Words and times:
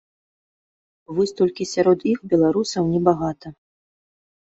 Вось 1.19 1.35
толькі 1.43 1.69
сярод 1.73 1.99
іх 2.15 2.19
беларусаў 2.35 2.83
небагата. 2.97 3.47